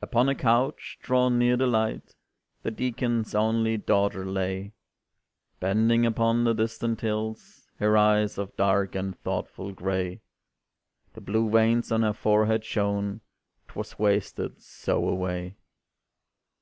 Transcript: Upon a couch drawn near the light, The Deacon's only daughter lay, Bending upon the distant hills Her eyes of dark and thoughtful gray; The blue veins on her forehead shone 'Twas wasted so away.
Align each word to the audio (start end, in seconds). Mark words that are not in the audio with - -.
Upon 0.00 0.30
a 0.30 0.34
couch 0.34 0.96
drawn 1.02 1.38
near 1.38 1.54
the 1.54 1.66
light, 1.66 2.14
The 2.62 2.70
Deacon's 2.70 3.34
only 3.34 3.76
daughter 3.76 4.24
lay, 4.24 4.72
Bending 5.60 6.06
upon 6.06 6.44
the 6.44 6.54
distant 6.54 7.02
hills 7.02 7.68
Her 7.76 7.94
eyes 7.94 8.38
of 8.38 8.56
dark 8.56 8.94
and 8.94 9.14
thoughtful 9.18 9.72
gray; 9.74 10.22
The 11.12 11.20
blue 11.20 11.50
veins 11.50 11.92
on 11.92 12.00
her 12.00 12.14
forehead 12.14 12.64
shone 12.64 13.20
'Twas 13.66 13.98
wasted 13.98 14.62
so 14.62 15.06
away. 15.06 15.58